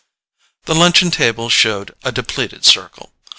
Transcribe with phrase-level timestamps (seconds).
[0.65, 3.11] The luncheon table showed a depleted circle.